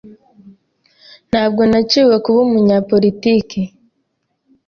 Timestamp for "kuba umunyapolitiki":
2.25-3.61